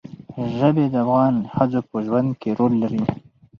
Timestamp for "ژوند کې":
2.05-2.49